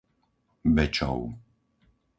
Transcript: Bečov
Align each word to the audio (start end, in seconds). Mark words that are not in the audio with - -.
Bečov 0.75 1.19